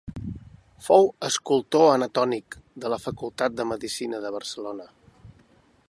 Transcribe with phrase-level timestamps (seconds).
[0.85, 4.91] Fou escultor anatòmic de la Facultat de Medicina de Barcelona.